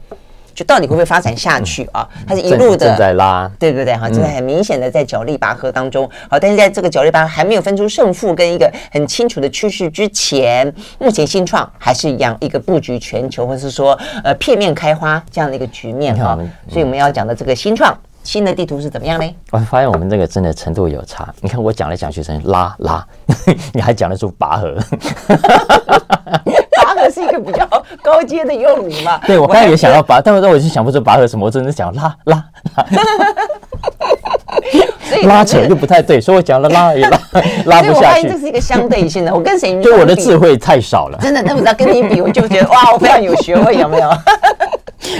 [0.53, 2.07] 就到底会不会发展下去啊？
[2.27, 3.95] 它是一路的正在拉，对不对？
[3.95, 6.09] 哈，就是很明显的在角力拔河当中。
[6.29, 16.37] 好，但是在这个角力拔河还没有分出胜负跟一个很清楚的趋势之前，目前新创还是一样一个布局全球，或是说呃片面开花这样的一个局面哈。
[16.69, 19.35] 所以我们要讲的这个新创新的地图是怎么样呢？
[19.51, 21.33] 我发现我们这个真的程度有差。
[21.41, 23.05] 你看我讲来讲去成拉拉，
[23.73, 24.77] 你还讲得出拔河？
[27.11, 27.67] 是一个比较
[28.01, 29.19] 高阶的用语嘛？
[29.27, 32.43] 对，我刚才也想要拔，但是我就想不出拔河什么，我真的想拉拉
[35.21, 37.19] 拉，拉 扯就不太对，所以我讲了拉也拉
[37.65, 37.93] 拉不下去。
[37.93, 39.81] 所以我发现这是一个相对性的，我跟谁？
[39.81, 44.09] 就我的智慧太少了，真的，那我要跟你比，我就觉得哇，我非常有学问，有没有？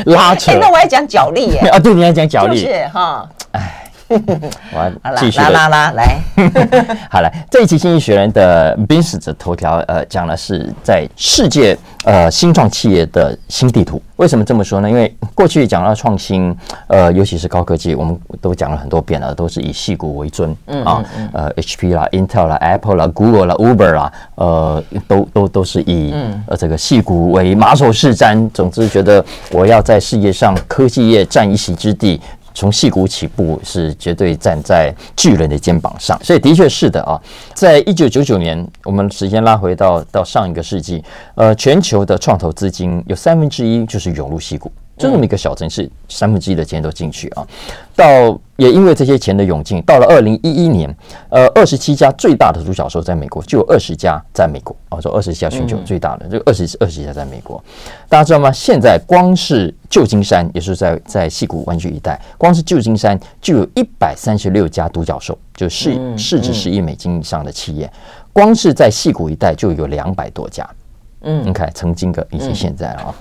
[0.14, 0.54] 拉扯。
[0.60, 1.60] 那我还讲脚力耶？
[1.70, 2.58] 啊，对，你还讲脚力？
[2.66, 3.28] 是哈。
[3.52, 3.83] 哎。
[4.74, 6.20] 我要继续拉拉拉来，
[7.10, 14.02] 好了，这一期《经济学人》的 Business 的头条，呃，讲的是在世界呃新创企业的新地图。
[14.18, 14.90] 为什么这么说呢？
[14.90, 16.56] 因为过去讲到创新，
[16.88, 26.14] 呃，尤其是高科技，我们都讲了很多遍了，都是以细股为尊啊，呃，HP 啦、Intel 啦、Apple 啦、Google 啦、Uber 啦，呃，都都都是以
[26.48, 28.50] 呃这个细股为马首是瞻。
[28.52, 32.22] 总之，觉得我要在世界上科技业占一席之地。
[32.54, 37.20] 从戏骨起步是绝对站在巨人的肩膀上，所以的确是的啊。
[37.54, 41.04] 在一九九九年，我们时间拉回到到上一个世纪，
[41.36, 44.72] 呃，全球的创投资金有三分之一就是涌入戏骨。
[44.96, 47.46] 就这么一个小城市，三分之一的钱都进去啊！
[47.96, 48.06] 到
[48.58, 50.96] 也因为这些钱的涌进，到了二零一一年，
[51.30, 57.62] 呃，二十七家最大的独角兽在美国，就有二十家在美国啊，说二十家全球最大的，这个二十二十家在美国，
[58.08, 58.52] 大家知道吗？
[58.52, 67.92] 现在光是旧金山，也是在在西谷湾区一带，光是旧金山就有一百三十六家独角兽，就市市值十亿美金以上的企业，
[68.32, 70.70] 光是在西谷一带就有两百多家。
[71.22, 73.14] 嗯，你看，曾经的以及现在啊。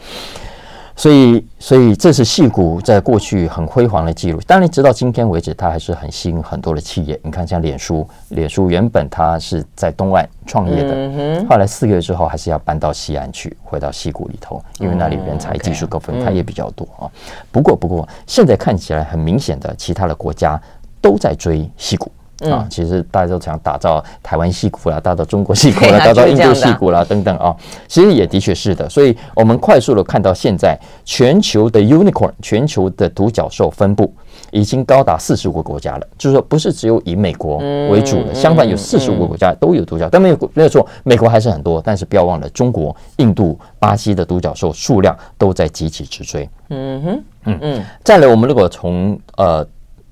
[1.03, 4.41] 所以，所以这是戏谷在过去很辉煌的记录。
[4.47, 7.19] 当然，直到今天为止，它还是很吸引很多的企业。
[7.25, 17.11] 你看，像脸书，脸书原本它是在东岸创业的，后来四个月之后，还是要搬到西安去，回到矽谷里头，因为那里人才、技术各方面它也比较多啊。
[17.51, 20.57] 不过，不过现在看起来很明显的，其他的国家
[21.01, 22.13] 都在追矽谷。
[22.51, 27.55] 啊，其实大家都想打造台湾戏骨啦，打造中国戏骨啦，打造印度戏骨啦，等等啊。
[27.87, 34.13] 其实也的确是的，所以我们快速的看到现在全球的 unicorn，全球的独角兽分布
[34.51, 36.07] 已经高达四十五个国家了。
[36.17, 37.59] 就是说，不是只有以美国
[37.91, 46.49] 为主的，相反有四十五个国家都有独角，但没有没有错，美国还是很多，但是不要忘了中国、印度、巴西的独角兽数量都在急起直追。
[46.71, 47.85] 嗯哼，嗯嗯。
[48.03, 49.67] 再来，我们如果从呃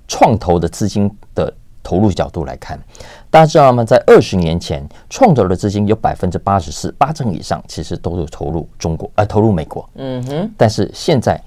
[0.08, 1.14] 创投的资金的
[1.82, 2.78] 投入角度来看，
[3.30, 3.84] 大家知道吗？
[3.84, 9.88] 在二十年前，创造的资金有百分之八十四，八成以上其实都是投入中国，呃，投入美国。
[9.94, 10.50] 嗯哼。
[10.56, 11.40] 但是现在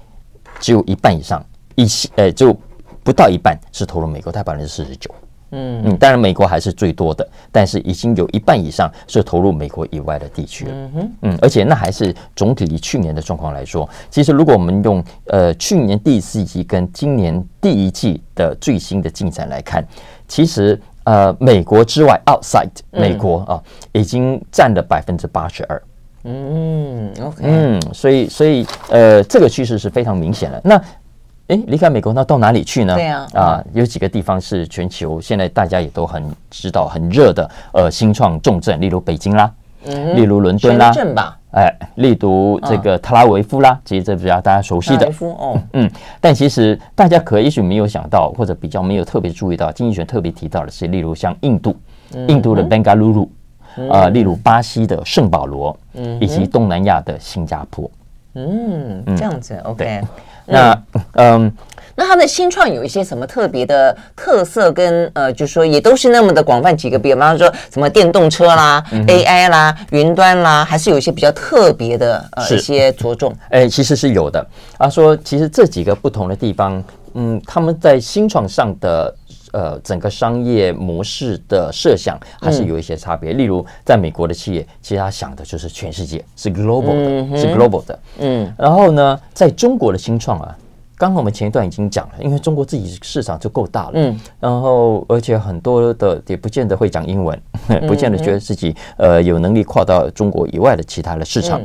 [0.60, 1.44] 只有一半以上，
[1.76, 2.56] 一呃，就
[3.02, 5.10] 不到一半是投入美国，才百分之四十九。
[5.54, 10.70] 嗯嗯，当然美国还是最多的，但是已经有一半以上是投入美国以外的地区了。
[10.74, 19.86] 嗯哼，嗯，而且那还是总体以去年的状况来说，其实如果我们用呃去年第四季跟今年第一季的最新的进展来看，
[20.26, 23.62] 其实呃美国之外，outside 美国啊，
[23.92, 25.82] 已经占了百分之八十二。
[26.24, 30.60] 嗯，OK，嗯，所以所以呃这个趋势是非常明显的。
[30.64, 30.82] 那
[31.48, 32.94] 哎，离开美国，那到哪里去呢？
[32.94, 39.52] 对啊，啊，有几个地方是全球现在大家也都很知道很热的，呃，新创重镇，例如北京啦，
[39.84, 51.76] 嗯，例如伦敦啦，深圳吧，哎，例如这个特拉维夫啦，其实这比较大家熟悉的，哦，嗯，但其实大家可也许没有想到，或者比较没有特别注意到，经济学特别提到的是，例如像印度，
[52.26, 53.28] 印度的 Bengaluru，
[53.90, 57.90] 啊，例如巴西的圣保罗，嗯，以及东南亚的新加坡，
[58.32, 60.00] 嗯，这样子，OK。
[60.46, 61.52] 那嗯，
[61.96, 73.32] 那它的新创有一些什么特别的特色跟呃，就是说也都是那么的广泛几个，比方说什么电动车啦、嗯、AI 啦、云端啦，还是有一些比较特别的呃一些着重？
[73.50, 74.44] 哎、欸，其实是有的。
[74.78, 76.82] 他说，其实这几个不同的地方，
[77.14, 79.14] 嗯，他们在新创上的
[79.54, 83.32] 呃整个商业模式的设想还是有一些差别。
[83.32, 87.98] 嗯、例如，在美国的企业，其实他想的就是全世界是 global 的，嗯、是 global 的。
[88.18, 90.58] 嗯，然后呢，在中国的新创啊。
[90.96, 97.38] 刚刚我们前一段已经讲了，因为中国自己市场就够大了，嗯，然后而且很多的也不见得会讲英文，
[97.86, 101.60] 不见得觉得自己呃有能力跨到中国以外的其他的市场，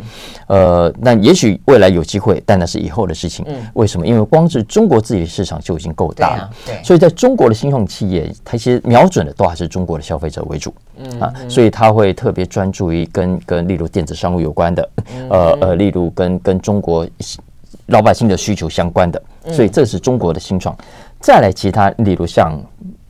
[0.47, 3.45] 呃，那也许未来有机会，但那是以后的事情。
[3.73, 4.05] 为什么？
[4.05, 14.89] 因为光是中国自己的市场就已经够大了，对，所以在中国的新创企业，它其实瞄准的都还是中国的消费者为主，嗯啊，所以他会特别专注于跟跟例如电子商务有关的，
[15.29, 17.07] 呃呃，例如跟跟中国。
[17.88, 19.19] 老百姓的需求相关的，
[19.51, 20.75] 所以这是中国的新创。
[21.19, 22.62] 再来其他，例如像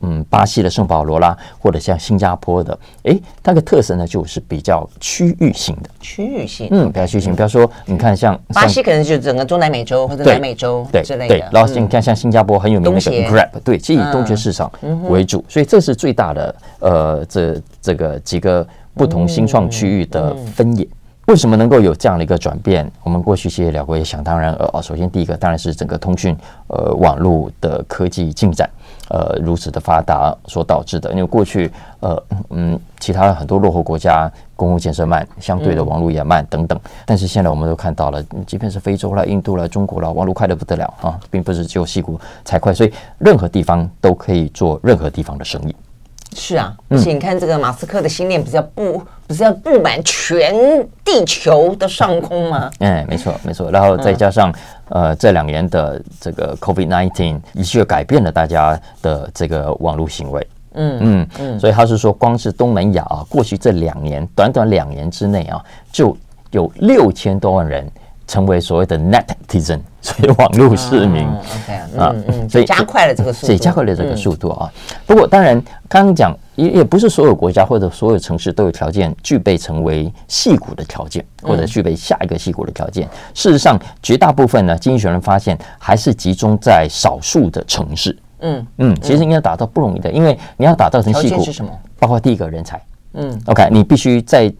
[0.02, 5.90] 嗯巴西的圣保罗啦，或者像新加坡的，诶，它的特色呢就是比较区域性的。
[6.00, 7.32] 区域性，嗯，比较区域性。
[7.32, 11.38] 比方说，你看像巴西，可能就整个中南美洲或者南美洲对之类的。
[11.38, 14.70] 对，然后你看像新加坡很有名的那个 Grab，对，其实以东协市场
[15.08, 20.86] 为主，所以这是最大的呃这这个几个不同新创区域的分野。
[21.26, 22.90] 为什么能够有这样的一个转变？
[23.04, 24.52] 我们过去其实也聊过，也想当然。
[24.54, 26.36] 呃，首先第一个当然是整个通讯
[26.66, 28.68] 呃网络的科技进展
[29.10, 31.10] 呃如此的发达所导致的。
[31.12, 31.70] 因为过去
[32.00, 36.80] 呃嗯其他很多落后国家公共建设慢，相对的网络也慢等等。
[37.04, 45.74] 但是现在我们都看到了，即便是非洲啦、印度啦、中国啦，网络快得不得了啊，并不是只有西谷才快，所以任何地方都可以做任何地方的生意。
[46.32, 50.54] 是啊，而且你看这个马斯克的心念不是要布，不是要布满全
[51.04, 52.70] 地球的上空吗？
[52.78, 53.68] 哎，没错没错。
[53.72, 54.54] 然后再加上、嗯、
[54.90, 60.46] 呃这两年的这个 COVID-19，的确改变了大家的这个网络行为。
[60.74, 61.58] 嗯嗯嗯。
[61.58, 66.16] 所以他是说，光是东南亚啊，过去这两年，短短两年之内啊，就
[66.52, 67.90] 有六千多万人。
[68.30, 71.26] 成为所谓的 netizen， 所以网络市民
[71.98, 74.72] 啊，嗯嗯，所以加快了这个速度，所以加快了这个速度啊。
[75.04, 83.08] 不过当然，刚刚讲也也不是所有国家或者所有城市都有条件具备成为矽谷的条件，或者具备下一个矽谷的条件。
[83.34, 88.16] 事实上，绝大部分呢，经济学人发现还是集中在少数的城市。
[88.42, 91.70] 嗯嗯，其实应该打造不容易的，因为你要打造成矽谷是什么？
[91.98, 92.80] 包括第一个人才。
[93.14, 94.52] 嗯，OK，你必须在。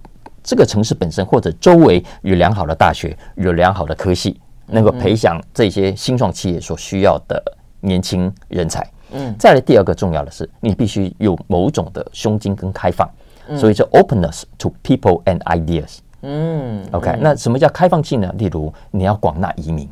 [0.42, 7.42] 这个城市本身或者周围有良好的大学，有良好的科系，能够培养这些新创企业所需要的
[7.80, 8.86] 年轻人才。
[9.12, 13.08] 嗯，再来第二个重要的是，你必须有某种的胸襟跟开放，
[13.56, 15.98] 所以叫 openness to people and ideas。
[16.22, 18.32] 嗯，OK，那什么叫开放性呢？
[18.38, 19.88] 例如你要广纳移民，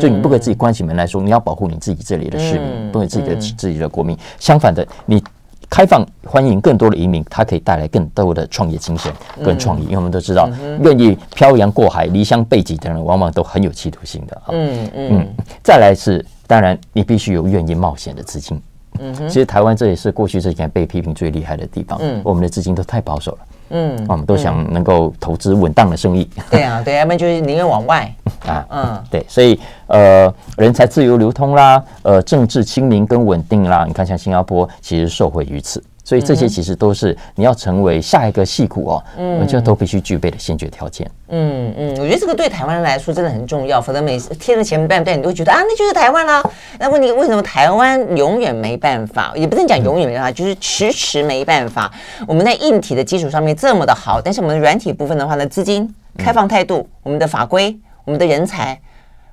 [0.00, 4.18] 就你不可以自己关起门来说，你要保护你自己这里的市民，不给自己的自己的国民。
[4.38, 5.22] 相反的，你。
[5.68, 9.12] 开放欢迎更多的移民，它可以带来更多的创业精神
[9.44, 9.84] 跟创意。
[9.84, 10.48] 因为我们都知道，
[10.82, 14.42] 愿意漂洋过海、离乡背井的人，往往都很有企图心的。
[14.52, 15.28] 嗯嗯。
[15.62, 18.60] 再来是，当然你必须有愿意冒险的资金。
[18.98, 21.98] 嗯，其实台湾这也是过去这几年被批评最厉害的地方。
[22.00, 23.38] 嗯，我们的资金都太保守了。
[23.70, 26.28] 嗯，我们都想能够投资稳当的生意。
[26.50, 28.12] 对啊，对，要不然就是宁愿往外
[28.46, 28.66] 啊。
[28.70, 35.82] 嗯，对，所以呃，人才自由流通啦，呃，政治清明跟稳定啦，你看像新加坡其实受惠于此。
[36.06, 41.10] 所以这些其实都是你要成为下一个戏骨哦，嗯，我觉得都必须具备的先决条件。
[41.30, 46.40] 嗯嗯，我觉得这个对台湾人来说真的很重要，否则每次贴在前半段，你都会觉得啊，那就是台湾啦。
[46.78, 49.32] 那问题为什么台湾永远没办法？
[49.34, 51.92] 也不能讲永远没办法，就是迟迟没办法。
[52.28, 58.80] 我们在硬体的基础上面这么的好，但是我们的软体部分的话呢，资金、开放态度、我们的法规、我们的人才。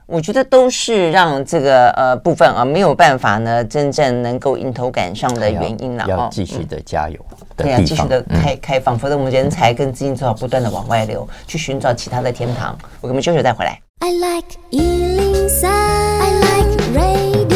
[0.05, 6.05] 我觉得都是让这个呃部分啊没有办法呢真正能够迎头赶上的原因了。
[6.07, 7.17] 要继续的加油
[7.55, 12.77] 的，对呀，继续的开开放，否则我们人才跟资金只好不断的往外流，去寻找其他的天堂。
[12.99, 13.79] 我们休息再回来。
[13.99, 17.53] I like 103, I like radio。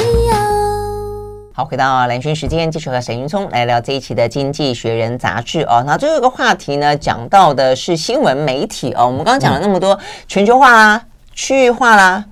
[1.54, 5.84] 好，回到蓝轩时间，继续和沈云聪来聊这一期的《经济学人》杂志哦。
[5.86, 9.06] 那最后一个话题呢，讲到的是新闻媒体哦。
[9.08, 11.04] 我们刚刚讲了那么多全球化啦、
[11.34, 12.24] 区域化啦。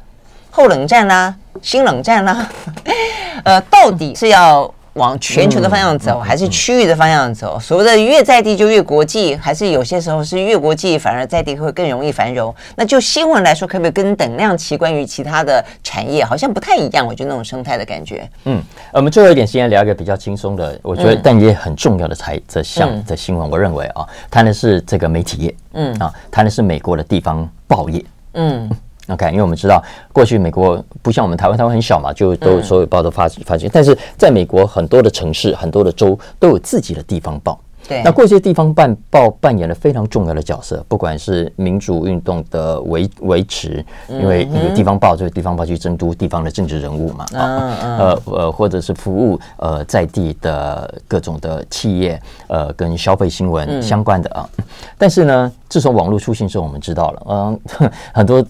[0.55, 2.49] 后冷战啦、啊，新冷战啦，
[3.43, 4.73] 呃，到底是要？
[4.95, 7.59] 往全球的方向走，还是区域的方向走？
[7.59, 12.55] 所谓的越在地就越国际，还是有些时候是越国际反而在地会更容易繁荣？
[12.77, 14.77] 那就新闻来说，可不可以跟等量齐？
[14.77, 17.05] 关于其他的产业，好像不太一样。
[17.05, 18.25] 我觉得那种生态的感觉。
[18.45, 23.51] 嗯，我们最后一点时间聊一个比较轻松的，我觉得但也很重要的财这项的新闻。
[23.51, 28.01] 我认为啊，谈的是这个媒体业，嗯啊，谈的是美国的地方报业，
[28.35, 28.71] 嗯。
[29.07, 33.69] OK，因为我们知道过去美国不像我们台湾，台湾很小嘛，就都所有报都发发行。
[33.71, 37.59] 但是在美国很多的城市、很多的州都有自己的地方报。
[37.87, 54.49] 对，那过去地方办报扮演了非常重要的角色，不管是民主运动的维维持，因为有地方报，就是地方报去监督地方的政治人物嘛，啊，呃呃，或者是服务呃在地的各种的企业，呃，跟消费新闻相关的啊。
[54.97, 58.43] 但是呢，自从网络出现之后，我们知道了，嗯， 很多。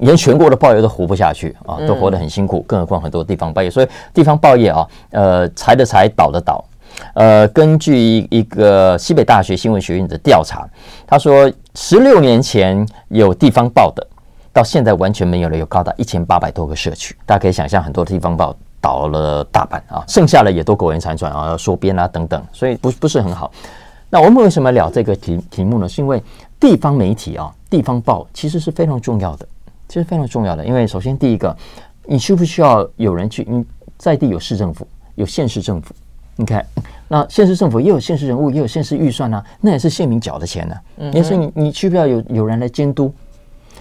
[0.00, 3.70] 连全国的报业都活不下去啊，都活得很辛苦，更何况很多地方报业。
[3.70, 6.64] 所以地方报业啊，呃，裁的裁，倒的倒。
[7.14, 10.68] 呃，根据一个西北大学新闻学院的调查，
[11.06, 14.06] 他说，十六年前有地方报的，
[14.52, 17.16] 到现在完全没有了，有高达一千八百多个社区。
[17.24, 23.50] 大家可以想象，很多地方报倒了大半啊，剩下的也都苟延残喘啊，要缩编啊等等，所以不不是很好。
[24.10, 25.88] 那我们为什么聊这个题题目呢？
[25.88, 26.20] 是因为
[26.58, 29.46] 地方媒体啊，地方报其实是非常重要的。
[29.90, 31.54] 其实非常重要的，因为首先第一个，
[32.06, 33.44] 你需不需要有人去？
[33.50, 33.64] 你
[33.98, 34.86] 在地有市政府，
[35.16, 35.92] 有县市政府，
[36.36, 36.64] 你看，
[37.08, 40.82] 那县市政府也有县市人物，也有县市预算啊，那也是县民缴的钱呢、啊。
[40.98, 43.12] 嗯，也是你你需不需要有有人来监督？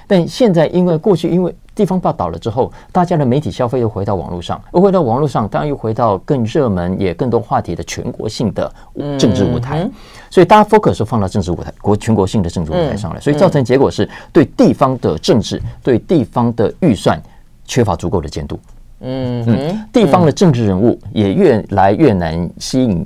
[0.07, 1.55] 但现在因为过去因为。
[1.75, 8.69] 地方报倒了之后，大家的媒体消费又回到网络上，又回到网络上，当然又回到更热门也更多话题的全国性的
[9.17, 9.83] 政治舞台。
[9.83, 9.91] 嗯、
[10.29, 17.21] 所以大家 focus 放到政治舞台，国全国性的政治舞台上来，所以造成结果是对地方的政治、对地方的预算
[17.65, 18.59] 缺乏足够的监督。
[19.01, 23.05] 嗯嗯，地方的政治人物也越来越难吸引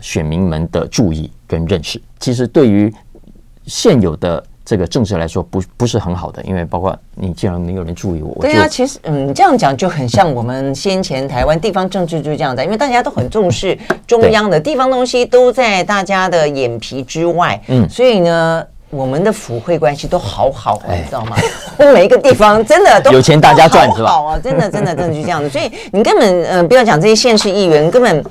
[0.00, 2.00] 选民们的注意跟认识。
[2.18, 2.92] 其实对于
[3.66, 4.44] 现有的。
[4.64, 21.36] 这个政治来说不不是很好的，因为包括你既然没有人注意我，对啊，其实嗯，这样讲就很像我们先前台湾地方政治就是这样的，因为大家都很重视中央的地方东西都在大家的眼皮之外，嗯，所以呢，我们的府会关系都好好，你知道吗？
[21.92, 24.08] 每一个地方真的都有钱大家赚是吧？
[24.08, 28.24] 好啊，真的真的真的就这样子，所以你根本嗯、呃，不要讲这些县市议员根本。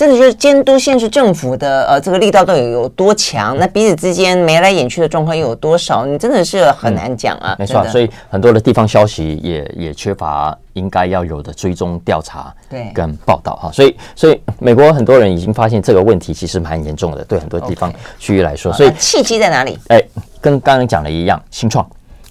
[0.00, 6.06] 真的就是监督县市政府的呃这个力道到底有多强，那彼此之间眉来眼去的状况又有多少？
[6.06, 7.54] 你真的是很难讲啊。
[7.58, 13.70] 没错，所以很多的地方消息也也缺乏应该要有的追踪调查对跟报道哈。
[13.70, 18.72] 所以所以美国很多人已经发现这个问题其实蛮严重的，对很多地方区域来说。
[18.72, 19.78] 所以契机在哪里？
[19.88, 20.02] 哎，
[20.40, 21.86] 跟刚刚讲的一样，新创。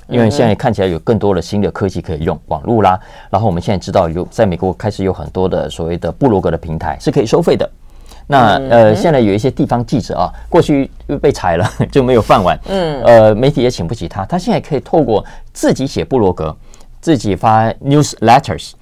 [0.10, 3.00] 因为现在看起来有更多的新的科技可以用，网络啦，
[3.30, 7.70] 然后我们现在知道有在美国开始有很多的所谓的部落格的平台是可以收费的。
[8.32, 16.56] 那呃，现在有一些地方记者啊，过去又被裁了就没有饭碗，嗯，呃，媒体也请不起他，他现在可以透过自己写部落格，
[17.02, 18.74] 自己发 newsletters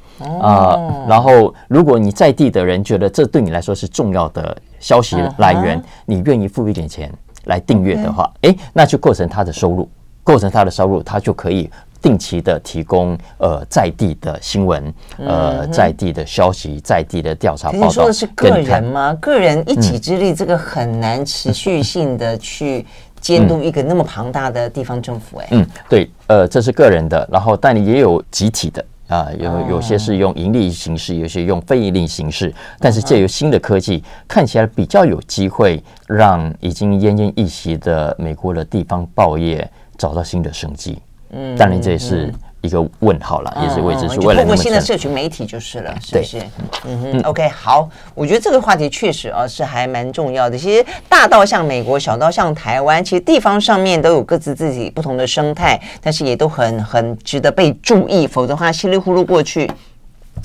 [0.41, 7.09] 啊，然后如果你在地的人觉得这对你来说是重要的消息来源，你愿意付一点钱
[7.45, 9.89] 来订阅的话，诶，那就构成他的收入。
[10.28, 11.69] 构成他的收入，他就可以
[12.01, 17.88] 定期的提供呃在地的新闻，呃在地的消息，在地的调查报道。
[17.88, 19.17] 你说的是个人吗？
[19.21, 22.86] 个人一己之力，这个很难持续性的去
[23.21, 25.38] 监督一个那么庞大的地方政府。
[25.38, 39.65] 哎，嗯，对，呃，这是个人的，然后但也有集体的啊，有有些是用盈利形式，有些用非盈利形式，但是借由新的科技，看起来比较有机会让已经奄奄一息的美国的地方报业。
[39.98, 41.00] 找到新的生机，
[41.32, 44.22] 嗯，当然这也是一个问号了，也是未知数。
[44.22, 46.39] 通过新的社群媒体就是了，是不是？
[46.86, 50.58] 嗯哼，OK，好，我觉得这个话题确实啊是还蛮重要的。
[50.58, 58.26] 其实大到像美国，小到像台湾，其实地方上面都有各自自己不同的生态，但是也都很很值得被注意。
[58.28, 59.70] 否则的话，稀里糊涂过去，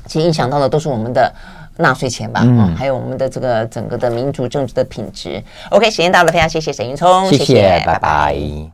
[0.07, 1.33] 其实影响到的都是我们的
[1.79, 5.43] 纳税钱吧，嗯，还有我们的这个整个的民主政治的品质。
[5.71, 8.37] OK，时间到了，非常谢谢沈云聪，谢谢，拜拜。